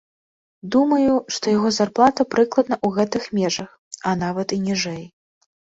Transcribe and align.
Думаю, 0.75 1.13
што 1.35 1.45
яго 1.57 1.69
зарплата 1.79 2.21
прыкладна 2.37 2.75
ў 2.85 2.97
гэтых 2.97 3.23
межах, 3.41 3.69
а 4.07 4.15
нават 4.23 4.47
і 4.59 4.61
ніжэй. 4.67 5.03